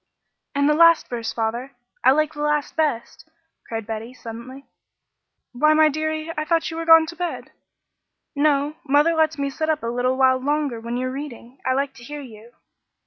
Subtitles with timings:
[0.55, 1.75] "And the last verse, father.
[2.03, 3.29] I like the last best,"
[3.67, 4.65] cried Betty, suddenly.
[5.51, 6.31] "Why, my deary.
[6.35, 7.51] I thought you were gone to bed."
[8.35, 11.59] "No, mother lets me sit up a little while longer when you're reading.
[11.67, 12.53] I like to hear you."